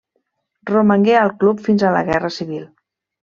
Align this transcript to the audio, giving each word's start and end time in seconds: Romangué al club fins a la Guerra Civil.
Romangué 0.69 1.13
al 1.19 1.33
club 1.43 1.61
fins 1.67 1.85
a 1.85 1.93
la 1.97 2.03
Guerra 2.09 2.33
Civil. 2.39 2.65